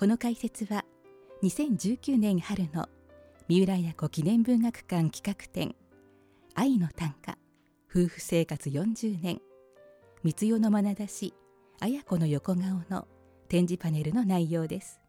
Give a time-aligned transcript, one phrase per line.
[0.00, 0.86] この解説は
[1.42, 2.88] 2019年春の
[3.48, 5.74] 三浦綾子記念文学館企画展
[6.54, 7.36] 愛の短歌
[7.94, 9.42] 夫婦生活40年
[10.24, 11.34] 三代の眼差し
[11.80, 13.06] 綾子の横顔の
[13.50, 15.02] 展示パネルの内容です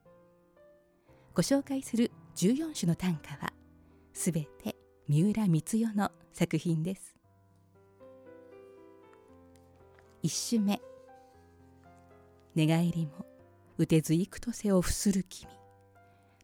[1.34, 3.54] ご紹介する14種の短歌は
[4.12, 4.76] すべて
[5.08, 7.16] 三浦光代の作品です
[10.22, 10.82] 一首目
[12.56, 13.31] 寝返りも
[13.78, 15.50] 打てず幾とせを伏する君。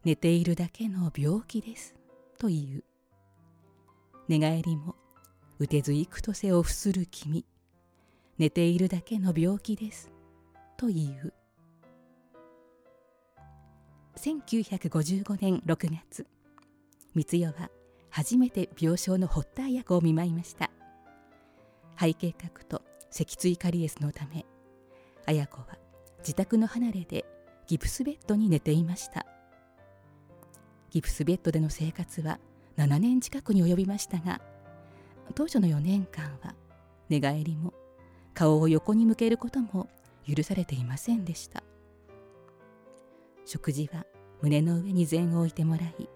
[0.04, 1.94] 寝ているだけの病気です。
[2.38, 2.84] という。
[4.28, 4.94] 寝返りも
[5.58, 7.44] 打てず幾とせを伏する君。
[8.38, 10.10] 寝ているだけの病気です。
[10.76, 11.32] という。
[14.16, 16.26] 1955年6月。
[17.14, 17.70] 光代は
[18.10, 20.70] 初めて病床の発体役を見舞いました。
[21.98, 24.46] 背景核と脊椎カリエスのため
[25.26, 25.66] 綾子は
[26.20, 27.24] 自宅の離れで
[27.66, 29.26] ギプスベッドに寝ていました。
[30.90, 32.38] ギプスベッドでの生活は
[32.76, 34.40] 7年近くに及びましたが
[35.34, 36.54] 当初の4年間は
[37.08, 37.74] 寝返りも
[38.34, 39.88] 顔を横に向けることも
[40.26, 41.62] 許されていませんでした。
[43.44, 44.04] 食事は
[44.42, 46.08] 胸の上に膳を置いてもらい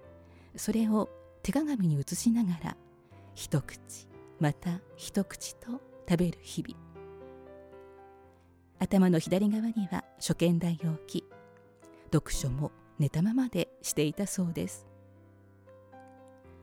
[0.56, 1.08] それを
[1.42, 2.76] 手鏡に映しながら
[3.34, 6.78] 一口また一口と食べる日々。
[8.78, 11.24] 頭の左側には書見台を置き
[12.12, 12.70] 読書も
[13.00, 14.86] 寝たままでしていたそうです。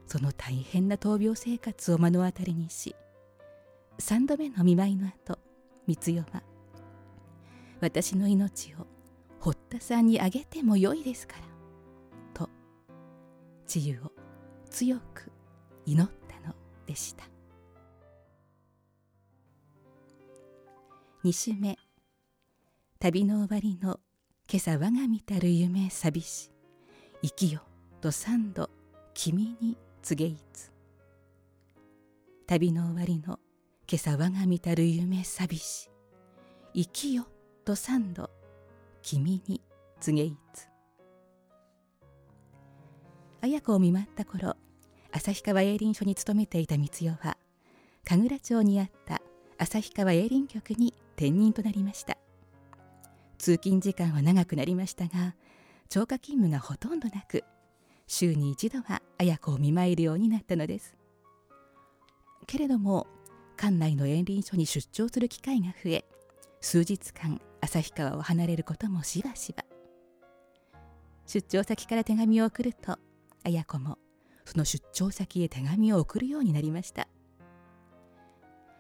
[0.08, 2.96] その大変な闘病生活を目の当たりにし
[3.98, 5.38] 3度目の見舞いの後
[5.88, 6.44] 光代は
[7.82, 8.88] 私の命を
[9.42, 12.50] 堀田さんにあげてもよいですからと
[13.68, 14.12] 治癒を
[14.70, 15.34] 強く
[15.86, 17.26] 祈ったのでした。
[21.26, 21.78] 2首目
[23.02, 24.02] 旅の終わりの
[24.52, 26.52] 今朝我が見たる夢寂し
[27.22, 27.62] 生きよ
[28.02, 28.70] と三度
[29.14, 30.70] 君に告げいつ。
[32.46, 33.40] 旅の終わりの
[33.90, 35.90] 今朝我が見たる夢寂し
[36.76, 37.26] 生きよ
[37.64, 38.30] と三度
[39.02, 39.62] 君に
[40.02, 40.68] 告げいつ。
[43.40, 44.58] 綾子を見舞った頃
[45.14, 47.38] 旭川営林署に勤めていた光代は
[48.04, 49.22] 神楽町にあった
[49.58, 52.18] 旭川営林局に転任となりました。
[53.40, 55.34] 通勤時間は長くなりましたが
[55.88, 57.44] 超過勤務がほとんどなく
[58.06, 60.96] 週に一度は綾子を見舞えるようになったのです。
[62.46, 63.08] けれども
[63.56, 66.06] 館内の園林署に出張する機会が増え
[66.60, 69.64] 数日間旭川を離れることもしばしば。
[71.26, 72.98] 出張先から手紙を送ると
[73.44, 74.00] 綾子も
[74.44, 77.08] その出張先へ手紙を送るようになりました。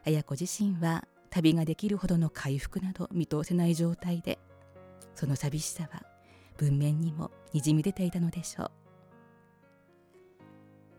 [0.05, 4.39] 綾子自身は旅ができるほどの回復など見通せない状態で
[5.19, 6.01] その寂しさは
[6.55, 8.71] 文面にもにじみ出ていたのでしょう。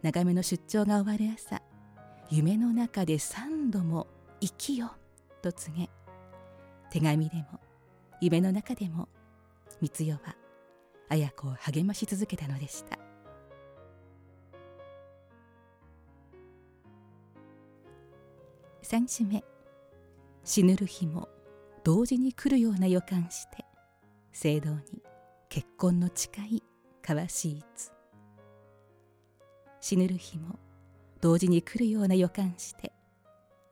[0.03, 1.62] 長めの出張が終わる朝
[2.28, 4.06] 夢の中で三度も
[4.42, 4.92] 「生きよ」
[5.41, 5.88] と告げ
[6.91, 7.60] 手紙でも
[8.20, 9.08] 夢の中でも
[9.81, 10.37] 光代は
[11.08, 12.98] 綾子を励まし続けたのでした。
[18.82, 19.42] 三首目
[20.44, 21.31] 死ぬる日も
[21.84, 23.64] 同時に来るような予感して
[24.33, 24.81] 聖堂に
[25.49, 26.63] 結婚の誓い
[27.03, 27.93] 交わしいつ。
[29.81, 30.59] 死ぬる日も
[31.21, 32.93] 同時に来るような予感して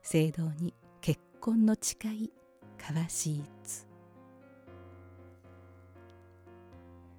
[0.03, 2.31] 聖堂に結婚の誓い
[2.79, 3.87] 交わしいつ。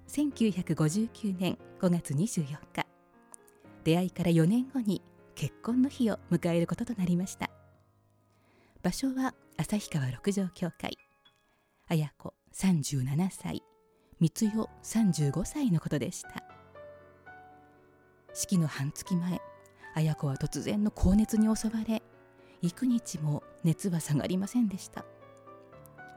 [0.07, 2.85] 1959年5月24日
[3.83, 5.01] 出会いから4年後に
[5.35, 7.49] 結婚の日を迎えることとなりました。
[8.83, 10.97] 場所は旭川六条教会
[11.87, 13.63] 綾子37歳。
[14.19, 16.43] 光代35歳のことでした。
[18.33, 19.41] 式の半月前
[19.95, 22.01] 綾子は突然の高熱に襲われ
[22.61, 25.05] 幾日も熱は下がりませんでした。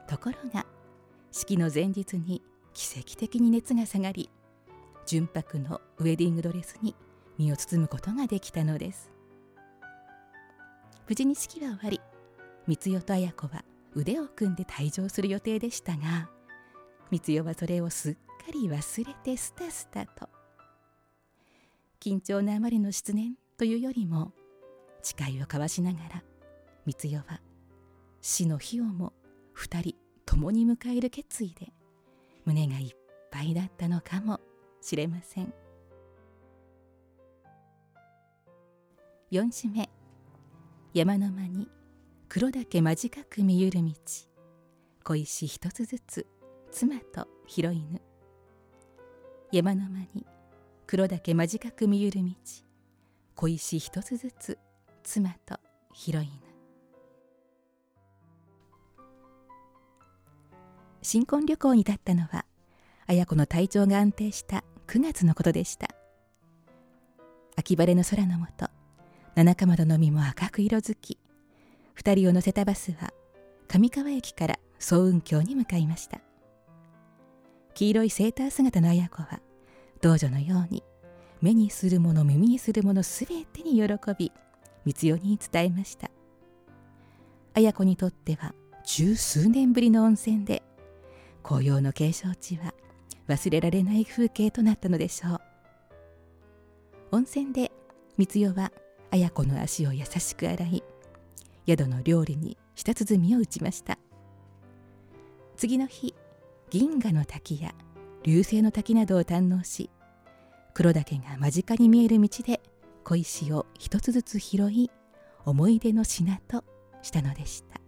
[0.07, 0.65] ところが
[1.31, 2.43] 式の前日に
[2.73, 4.29] 奇跡的に熱が下がり
[5.07, 6.95] 純白のウェディングドレスに
[7.37, 9.11] 身を包むことができたのです。
[11.07, 12.01] 無事に式は終わり
[12.67, 13.65] 光代と綾子は
[13.95, 16.29] 腕を組んで退場する予定でしたが
[17.11, 18.19] 光代はそれをすっか
[18.53, 20.29] り忘れてスタスタと。
[21.99, 24.31] 緊張のあまりの失念というよりも
[25.01, 26.23] 誓いを交わしながら
[26.85, 27.41] 光代は
[28.21, 29.13] 死の日をも
[29.53, 31.71] 二人共に迎える決意で
[32.45, 32.95] 胸がいっ
[33.31, 34.39] ぱいだったのかも
[34.81, 35.53] しれません。
[39.31, 39.89] 4首目。
[40.93, 41.67] 山の間に
[42.29, 43.91] 黒岳間近く見ゆる道。
[45.03, 46.27] 小石一つずつ
[46.77, 48.01] 妻と拾い犬。
[49.49, 50.25] 山の間に
[50.85, 52.31] 黒岳間近く見ゆる道。
[53.33, 54.57] 小石一つずつ
[55.01, 55.57] 妻と
[55.93, 56.29] 拾い犬。
[61.01, 62.45] 新婚旅行に立ったのは
[63.07, 65.87] 綾子の体調が安定した9月のことでした。
[67.55, 68.69] 秋晴れの空の下
[69.35, 71.17] 七かまどの実も赤く色づき
[71.93, 73.13] 二人を乗せたバスは
[73.69, 76.19] 上川駅から総雲峡に向かいました。
[77.75, 79.41] 黄色いセーター姿の綾子は
[80.01, 80.81] 道女のように
[81.41, 83.83] 目にするもの耳にするものすべてに喜
[84.17, 84.31] び
[84.85, 86.09] 光代に伝えました。
[87.53, 88.53] 綾子にとっては
[88.85, 90.63] 十数年ぶりの温泉で
[91.43, 92.73] 紅葉の景勝地は
[93.27, 95.41] 忘れられない風景となったのでしょう。
[97.11, 97.73] 温泉で
[98.17, 98.71] 光代は
[99.11, 100.83] 綾子の足を優しく洗い
[101.67, 103.97] 宿の料理に舌鼓を打ちました。
[105.57, 106.15] 次の日
[106.69, 107.73] 銀河の滝や
[108.23, 109.89] 流星の滝などを堪能し
[110.73, 112.61] 黒岳が間近に見える道で
[113.03, 114.91] 小石を一つずつ拾い
[115.45, 116.63] 思い出の品と
[117.01, 117.79] したのでした。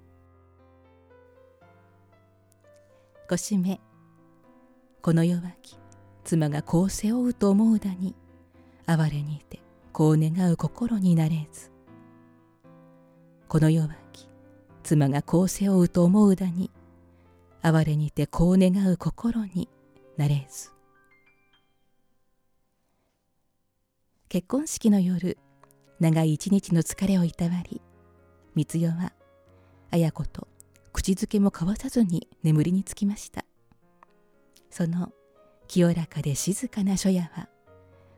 [3.28, 3.82] ごしめ
[5.02, 5.78] この弱き
[6.24, 8.16] 妻がこう背負うと思うだに
[8.86, 9.60] 哀れにて
[9.92, 11.72] こう願う心になれず。
[13.50, 14.30] この弱き
[14.84, 16.70] 妻がこう背負うと思うだに
[17.62, 19.70] 哀れにてこう願う心に
[20.18, 20.72] なれず。
[24.30, 25.38] 結婚式の夜
[26.00, 27.82] 長い一日の疲れをいたわり
[28.56, 29.14] 光代は
[29.90, 30.48] 綾子と
[30.92, 33.46] 口づけも交わさずに眠りにつきました。
[34.70, 35.12] その
[35.68, 37.48] 清らかで静かな初夜は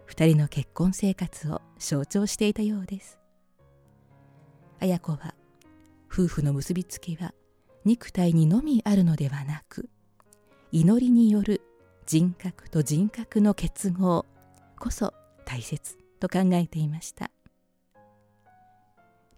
[0.05, 3.19] 二人の結婚生活を象徴していたようです。
[4.79, 5.35] 綾子は
[6.11, 7.33] 夫婦の結びつきは
[7.89, 9.89] 肉体にのみあるのではなく
[10.71, 11.59] 祈りによる
[12.05, 14.27] 人格と人格の結合
[14.77, 15.11] こそ
[15.43, 17.31] 大切と考えていました。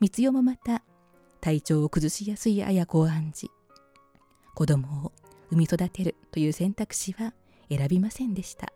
[0.01, 0.83] 光代もまた
[1.39, 3.49] 体調を崩しやすい綾子を案じ
[4.53, 5.13] 子供を
[5.49, 7.33] 産み育てるという選択肢は
[7.69, 8.73] 選びませんでした。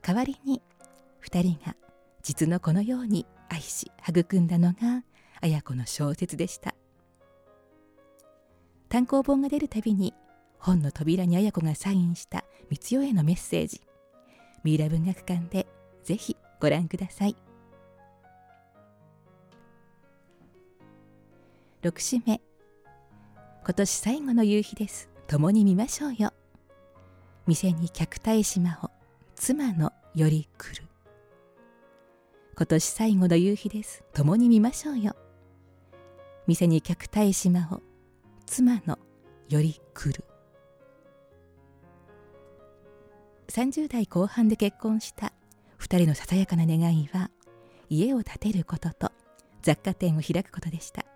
[0.00, 0.62] 代わりに
[1.26, 1.76] 2人が
[2.22, 5.04] 実の子のように愛し育んだのが
[5.42, 6.74] 綾子の小説でした。
[8.92, 10.12] 単行本が出るたびに
[10.58, 13.80] 本の扉に綾子がサインした光代へのメッセージ
[14.64, 15.66] 三浦文学館で
[16.04, 17.34] ぜひご覧ください。
[21.80, 22.42] 6首目
[23.64, 25.08] 今年最後の夕日です。
[25.26, 26.34] 共に見ましょうよ。
[27.46, 28.90] 店に客対島を
[29.36, 30.86] 妻のより来る。
[32.58, 34.04] 今年最後の夕日です。
[34.12, 35.16] 共に見ましょうよ。
[36.46, 37.80] 店に客対島を
[38.52, 38.98] 妻の
[39.48, 40.26] より来る
[43.48, 45.32] 30代後半で結婚した
[45.80, 47.30] 2人のささやかな願いは
[47.88, 49.10] 家を建てることと
[49.62, 51.06] 雑貨店を開くことでした。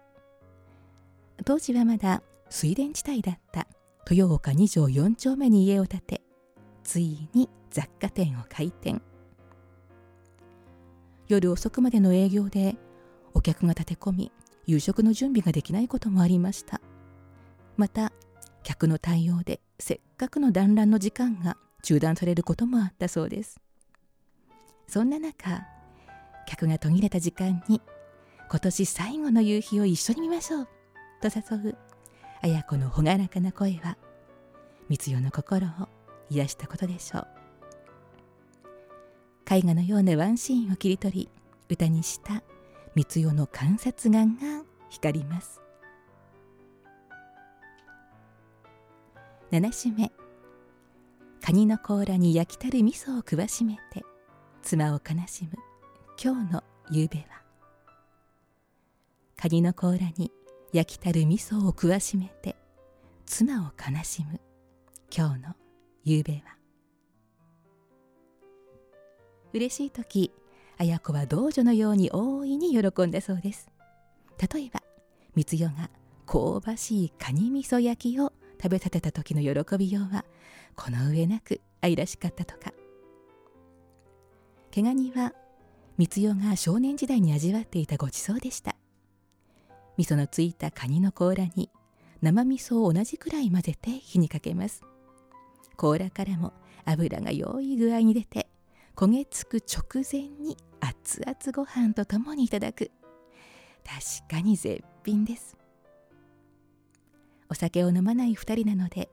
[1.44, 3.67] 当時はまだ水田地帯だった
[4.11, 6.23] 豊岡2条4丁目に家を建て
[6.85, 9.03] ついに雑貨店を開店。
[11.29, 12.77] 夜遅くまでの営業で
[13.35, 14.33] お客が立て込み
[14.65, 16.81] 夕食の準備ができないこともありました。
[17.76, 18.12] また
[18.62, 23.61] 客の対応でせっかくの団らんの時間が中断されることもあったそうです。
[24.88, 25.64] そんな中
[26.47, 27.80] 客が途切れた時間に
[28.49, 30.68] 今年最後の夕日を一緒に見ましょう
[31.21, 31.76] と誘う
[32.42, 33.97] 綾子の朗らかな声は
[34.88, 35.88] 光代の心を
[36.30, 37.26] 癒したことでしょう。
[39.49, 41.28] 絵画のようなワンシーンを切り取り
[41.68, 42.42] 歌にした
[42.97, 45.61] 光代の観察眼が光ります。
[49.53, 50.11] 七首目。
[51.41, 54.05] カニの甲羅に焼きたる味噌を食わしめて
[54.62, 55.53] 妻を悲しむ
[56.21, 57.43] 今日の夕べは。
[59.37, 60.33] カニの甲羅に
[60.73, 62.57] 焼きたる味噌を食わしめて
[63.25, 64.41] 妻を悲しむ
[65.17, 65.55] 今日の
[66.03, 66.57] 夕べは。
[69.53, 70.33] 嬉しい時
[70.76, 73.69] 綾子は道女のように大いに喜んだそうです。
[74.53, 74.83] 例えば
[75.37, 75.88] 光代が
[76.26, 80.25] 香ばしいカニ味噌焼きを食べさせた時の喜びようは
[80.75, 82.72] この上なく愛らしかったとか。
[84.70, 85.32] 毛ガニは
[85.98, 88.76] 光代が少年時代に味わっていたごちそうでした。
[89.96, 91.70] 味噌のついたカニの甲羅に
[92.20, 94.82] 生味噌を同じくらい混ぜて火にかけます。
[95.76, 96.52] 甲羅からも
[96.84, 98.48] 油が良い具合に出て
[98.94, 102.90] 焦げつく直前に熱々ご飯とともにいただく。
[103.84, 105.56] 確かに絶品です。
[107.56, 109.08] 酒を飲まない2人なので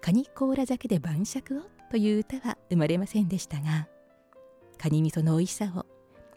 [0.00, 3.88] カニ甲羅酒で晩酌をという歌は生まれませんでしたが
[4.78, 5.86] カニ味噌の美味しさを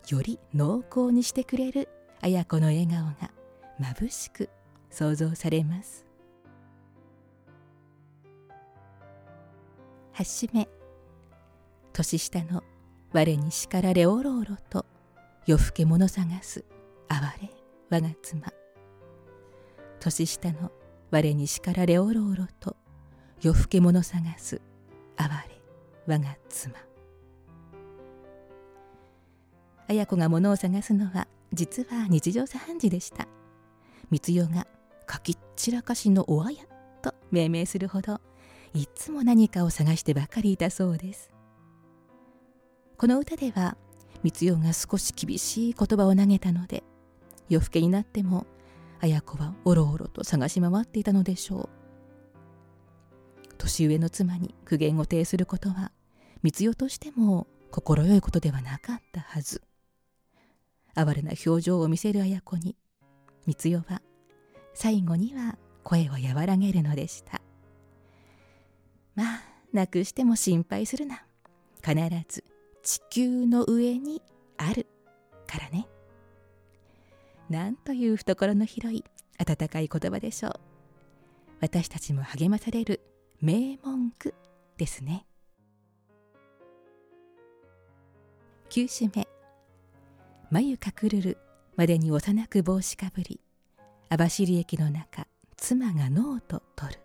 [0.07, 1.89] より濃厚にしてくれる
[2.21, 3.31] 綾子の笑顔が
[3.79, 4.49] 眩しく
[4.89, 6.05] 想像されます。
[10.15, 10.67] 8首目
[11.93, 12.63] 年下の
[13.13, 14.85] 我に叱られおろおろと
[15.45, 16.65] 夜更け者探す
[17.07, 17.49] 哀れ
[17.89, 18.51] 我が妻。
[19.99, 20.71] 年下の
[21.11, 22.75] 我に叱られおろおろと
[23.41, 24.61] 夜更け者探す
[25.17, 25.61] 哀れ
[26.05, 26.75] 我が妻。
[29.87, 33.27] 綾子が物を探すのは実は日常茶飯事でした。
[34.11, 34.67] 光代が
[35.07, 36.63] かきっちらかしのおあや
[37.01, 38.21] と命名するほど
[38.73, 41.31] いつも何かを探してばかりいたそうです。
[42.97, 43.77] この歌では
[44.23, 46.83] 光代が少し厳しい言葉を投げたので
[47.47, 48.45] 夜更けになっても
[49.01, 51.69] 綾子はおろおろと探し回っていたのでしょう。
[53.57, 55.91] 年上の妻に苦言を呈することは
[56.43, 59.61] 光代としても快いことではなかったはず。
[60.95, 62.75] 哀れな表情を見せる綾子に
[63.45, 64.01] 光代は
[64.73, 67.41] 最後には声を和らげるのでした。
[69.15, 69.41] まあ
[69.73, 71.23] なくしても心配するな。
[71.81, 71.95] 必
[72.27, 72.43] ず
[72.83, 74.21] 地球の上に
[74.57, 74.87] ある
[75.47, 75.87] からね。
[77.49, 79.03] なんという懐の広い
[79.39, 80.53] 温かい言葉でしょう。
[81.61, 83.01] 私たちも励まされる
[83.41, 84.35] 名文句
[84.77, 85.25] ですね。
[88.69, 89.27] 9首目。
[90.51, 91.37] 眉かくるる
[91.75, 93.39] までに幼く帽子かぶり
[94.09, 95.27] 網走駅の中
[95.57, 96.99] 妻がノート取る。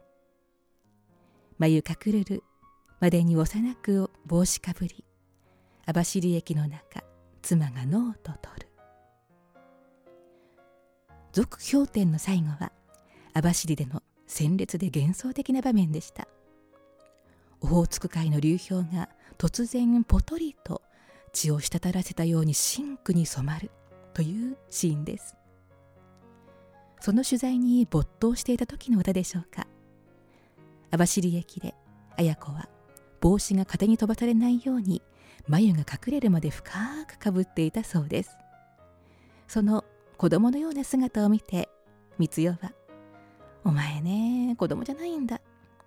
[1.58, 2.42] 眉かくるる
[3.00, 5.04] までに幼く帽子かぶり
[5.86, 7.02] 網走駅の中
[7.42, 8.73] 妻がノート取る。
[11.34, 12.70] 続氷点の最後は
[13.32, 16.28] 網走での鮮烈で幻想的な場面でした。
[17.60, 20.80] オホーツク海の流氷が突然ポトリと
[21.32, 23.72] 血を滴らせたように真紅に染まる
[24.12, 25.34] というシーンです。
[27.00, 29.66] その取材に没頭していた時の歌でしょうか。
[30.92, 31.74] 網走駅で
[32.16, 32.68] 綾子は
[33.20, 35.02] 帽子が風に飛ばされないように
[35.48, 36.70] 眉が隠れるまで深
[37.08, 38.30] くかぶっていたそうです。
[39.48, 39.83] その
[40.16, 41.68] 子供のような姿を見て
[42.18, 42.72] 光代は
[43.64, 45.40] 「お前ね子供じゃないんだ」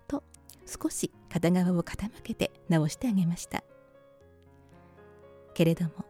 [0.06, 0.22] と
[0.66, 3.64] 少し片側を傾けて直してあげました。
[5.54, 6.04] けれども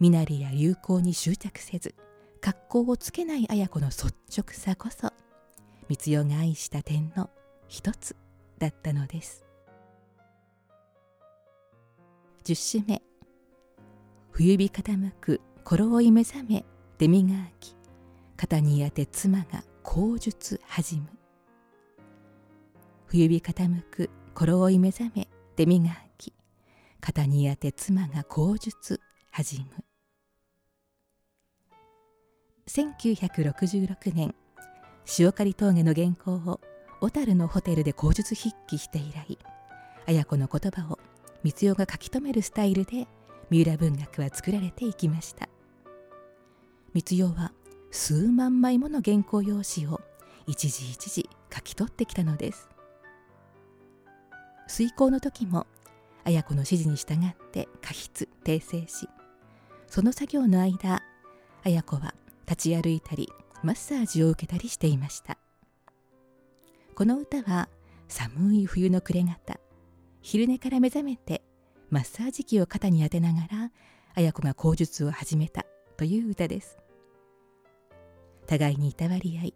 [0.00, 1.94] 身なりや流行に執着せず
[2.40, 5.12] 格好をつけない綾子の率直さこそ
[5.88, 7.30] 光代が愛した点の
[7.68, 8.16] 一つ
[8.58, 9.44] だったのです。
[12.44, 13.02] 10首目
[14.32, 16.64] 冬日傾く頃追い目覚め
[17.04, 17.76] 出身がき
[18.34, 21.06] 肩に当て妻が口述始む。
[23.04, 26.32] 冬日傾く頃追い目覚め出身がき
[27.02, 29.84] 肩に当て妻が口述始む。
[32.68, 34.34] 1966年
[35.18, 36.58] 塩刈峠の原稿を
[37.02, 39.38] 小樽のホテルで口述筆記して以来
[40.06, 40.98] 綾子の言葉を
[41.42, 43.06] 光代が書き留めるスタイルで
[43.50, 45.50] 三浦文学は作られていきました。
[46.94, 47.52] 光代は
[47.90, 50.00] 数万枚もの原稿用紙を
[50.46, 52.68] 一時一時書き取ってきたのです。
[54.68, 55.66] 遂行の時も
[56.22, 59.08] 綾子の指示に従って過筆訂正し
[59.88, 61.02] その作業の間
[61.64, 62.14] 綾子は
[62.48, 63.28] 立ち歩いたり
[63.64, 65.36] マッサージを受けたりしていました。
[66.94, 67.68] この歌は
[68.06, 69.58] 寒い冬の暮れ方
[70.22, 71.42] 昼寝から目覚めて
[71.90, 73.72] マッサージ機を肩に当てながら
[74.14, 76.83] 綾子が口述を始めたという歌です。
[78.46, 79.54] 互いにいたわり合い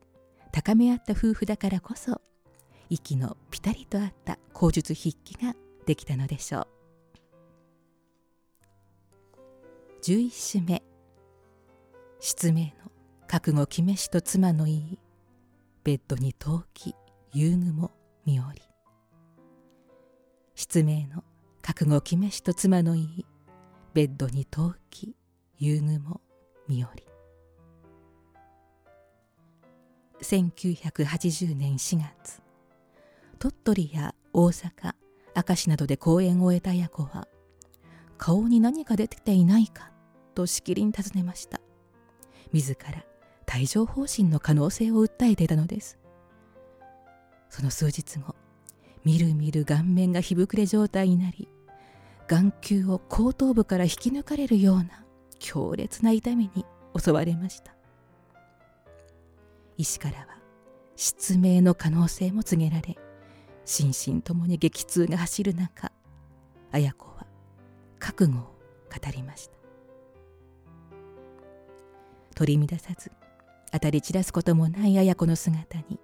[0.52, 2.21] 高め合った夫婦だからこそ
[2.90, 5.54] 息のぴたりと合った口述筆記が
[5.87, 6.66] できたのでしょう。
[10.02, 10.83] 11首目。
[12.21, 12.90] 失明の
[13.26, 14.99] 覚悟決めしと妻のいい
[15.85, 16.95] ベッドに陶器
[17.33, 17.90] 遊具も
[18.25, 18.62] 見おり。
[20.54, 21.25] 失明の
[21.62, 23.26] 覚悟決めしと妻のいい
[23.95, 25.14] ベッドに陶器
[25.59, 26.21] 遊具も
[26.68, 27.08] 見おり。
[30.22, 32.42] 1980年4月
[33.38, 34.94] 鳥取や大阪
[35.37, 37.28] 明石などで公演を終えた綾子は
[38.16, 39.92] 顔に何か出てていないか
[40.34, 41.60] としきりに尋ねました。
[42.52, 43.04] 自ら
[43.54, 45.98] 帯状疱疹の可能性を訴えていたのです。
[47.48, 48.34] その数日後
[49.04, 51.48] みるみる顔面が火膨れ状態になり
[52.26, 55.04] 眼球を後頭部から引き抜かれるような
[55.38, 56.66] 強烈な痛みに
[56.98, 57.77] 襲われました。
[59.78, 60.26] 医師からは
[60.97, 62.99] 失明の可能性も告げられ
[63.64, 65.92] 心身ともに激痛が走る中
[66.73, 67.26] 綾子は
[67.99, 68.52] 覚悟を語
[69.14, 69.56] りました。
[72.35, 73.11] 取り乱さず
[73.73, 75.99] 当たり散らすこともない綾子の姿に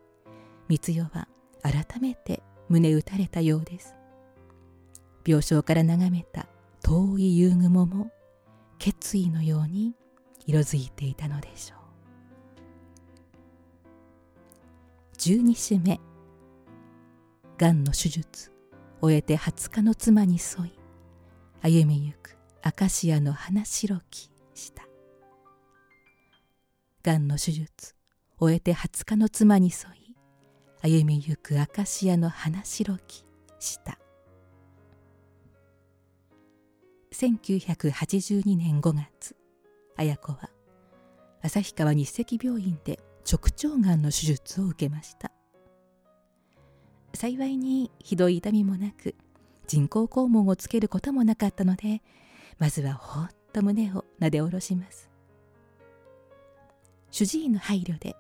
[0.69, 1.29] 光代は
[1.63, 3.95] 改めて胸打たれたようです。
[5.27, 6.47] 病床から眺めた
[6.83, 8.11] 遠い夕雲も
[8.79, 9.95] 決意のように
[10.47, 11.84] 色づいていたのでしょう。
[15.27, 15.99] 十二種目。
[17.57, 18.53] がんの手術
[19.01, 20.79] 終えて20日の妻に沿い
[21.63, 24.83] 歩みゆくアカシアの花白きした。
[27.03, 27.95] がんの手術
[28.39, 30.15] 終えて20日の妻に沿い
[30.83, 33.25] 歩みゆくアカシアの花白き
[33.59, 33.99] した。
[37.15, 39.35] 1982年5月
[39.97, 40.51] 綾子は
[41.41, 43.01] 旭川日赤病院で
[43.31, 45.33] 直腸がんの手術を受けました。
[47.15, 49.15] 幸いにひどい痛みもなく
[49.67, 52.03] 人工肛門をつけることもなかったので
[52.59, 55.09] まずはほっと胸をなで下ろします。
[57.11, 58.17] 主治医の配慮で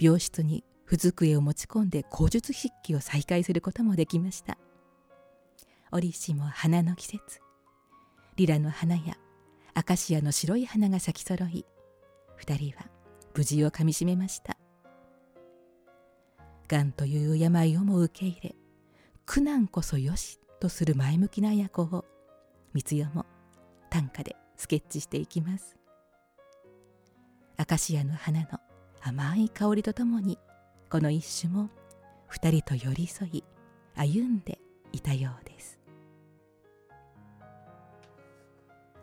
[0.00, 4.58] 病室に不机を持ち込んで口述筆記を再開することもできました。
[5.92, 7.40] 折しも花の季節。
[8.36, 9.16] リラの花や
[9.74, 11.64] アカシアの白い花が咲き揃い
[12.36, 12.93] 二人は
[13.34, 14.56] 無事をかみしめました。
[16.68, 18.54] がんという病をも受け入れ
[19.26, 22.04] 苦難こそよしとする前向きな親子を
[22.74, 23.26] 光代も
[23.90, 25.76] 短歌でスケッチしていきます。
[27.56, 28.46] アカシアの花の
[29.02, 30.38] 甘い香りとともに
[30.90, 31.70] この一種も
[32.28, 33.44] 二人と寄り添い
[33.94, 34.58] 歩んで
[34.92, 35.78] いたようです。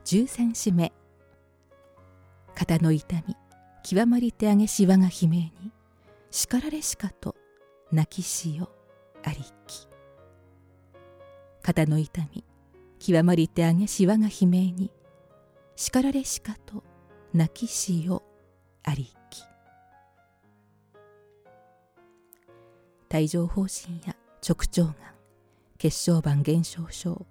[0.04, 0.92] 十三首目。
[2.56, 3.36] 肩の痛み。
[3.84, 5.72] 極まりてあげし我が悲鳴に
[6.30, 7.36] 叱られしかと
[7.92, 8.70] 泣きしよ
[9.24, 9.88] ありき。
[11.62, 12.44] 肩の痛み
[13.00, 14.92] 極まりてあげし我が悲鳴に
[15.76, 16.84] 叱られしかと
[17.34, 18.24] 泣きしよ
[18.84, 19.44] ありき。
[23.14, 24.16] 帯状疱疹や
[24.48, 24.96] 直腸がん
[25.78, 27.26] 血小板減少症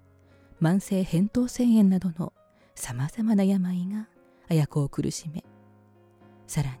[0.61, 2.33] 慢性扁桃腺炎などの
[2.75, 4.07] さまざまな病が
[4.47, 5.43] 綾子を苦しめ
[6.51, 6.75] さらに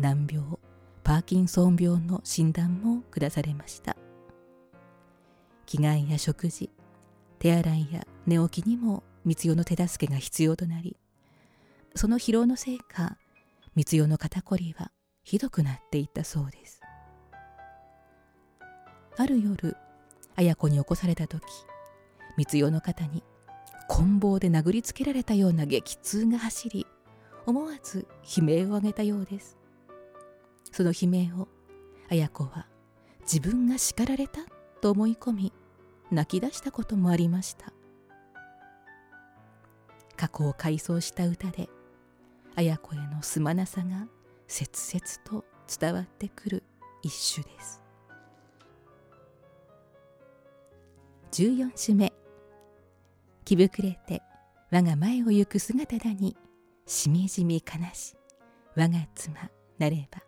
[0.00, 0.56] 難病
[1.04, 3.98] パーキンソン病の診断も下されました。
[5.66, 6.70] 着替えや食事
[7.38, 10.96] 手洗いや寝起きにも光代の手助けが必要となり
[11.94, 13.18] その疲労のせいか
[13.76, 14.90] 光代の肩こりは
[15.22, 16.80] ひどくなっていったそうです。
[19.18, 19.76] ある夜
[20.34, 21.42] 綾子に起こされた時
[22.38, 23.22] 光代の肩に
[23.86, 26.86] 棍棒で殴りつけられたような激痛が走り
[27.48, 28.06] 思わず
[28.36, 29.56] 悲鳴を上げたようです。
[30.70, 31.48] その悲鳴を
[32.10, 32.66] 綾子は
[33.22, 34.42] 自分が叱られた
[34.82, 35.52] と思い込み
[36.10, 37.72] 泣き出したこともありました。
[40.14, 41.70] 過去を回想した歌で
[42.54, 44.08] 綾子へのすまなさが
[44.46, 45.46] 切々と
[45.80, 46.62] 伝わってくる
[47.02, 47.80] 一首です。
[51.32, 52.12] 14首目。
[53.46, 54.20] 気膨れて
[54.70, 56.36] 我が前を行く姿だに
[56.88, 58.16] しみじみ悲し
[58.74, 60.22] 我が妻なれば。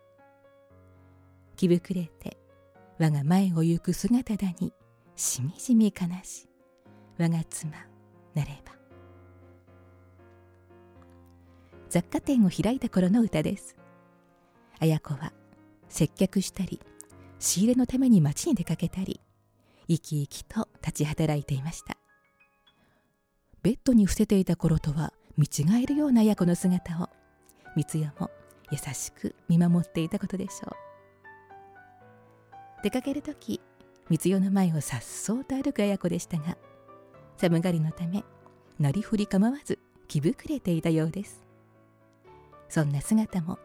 [1.55, 2.37] 気膨れて
[2.99, 4.71] 我が前を行く姿だに
[5.15, 6.47] しみじみ悲し
[7.17, 7.71] 我が妻
[8.35, 8.73] なれば。
[11.89, 13.75] 雑貨店を開いた頃の歌です。
[14.79, 15.33] 綾子は
[15.89, 16.79] 接客したり
[17.39, 19.19] 仕入れのために町に出かけたり
[19.87, 21.97] 生き生きと立ち働いていました。
[23.63, 27.09] ベッドに伏せていた頃とは見違えるような綾子の姿を。
[27.75, 28.29] 光代も
[28.69, 30.75] 優しく見守っていたことでしょう。
[32.83, 33.61] 出かける時
[34.09, 36.57] 光代の前をさっそうと歩く綾子でしたが
[37.37, 38.23] 寒がりのため
[38.79, 41.45] なりふり構わず気膨れていたようです。
[42.69, 43.59] そんな姿も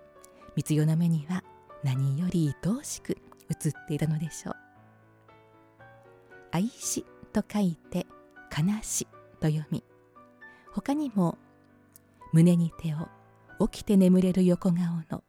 [0.56, 1.42] 光代の目には
[1.82, 3.16] 何より愛おしく
[3.50, 4.54] 映っていたのでしょう。
[6.52, 8.06] 愛しと書いて
[8.56, 9.06] 悲し
[9.40, 9.84] と読み
[10.72, 11.38] 他にも
[12.36, 14.78] 胸に手を起きて眠れる横顔
[15.10, 15.24] の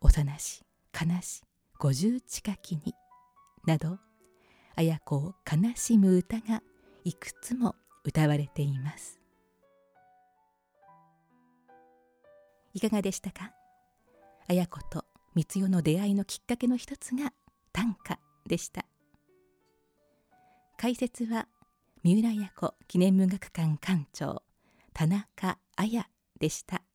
[0.00, 1.44] 幼し悲し
[1.78, 2.92] 五十近きに
[3.66, 3.98] など
[4.74, 6.60] 綾子を悲しむ歌が
[7.04, 9.20] いくつも歌われています。
[12.74, 13.52] いかがでしたか？
[14.48, 15.04] 綾子と
[15.36, 17.32] 光代の出会いのきっかけの一つが
[17.72, 18.84] 短歌でした。
[20.76, 21.46] 解説は
[22.02, 24.42] 三浦綾子記念文学館館長
[24.92, 26.08] 田中綾
[26.40, 26.89] でした。